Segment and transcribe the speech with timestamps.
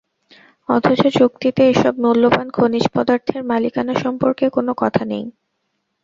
[0.69, 5.23] অথচ চুক্তিতে এসব মূল্যবান খনিজ পদার্থের মালিকানা সম্পর্কে কোনো কথা নেই।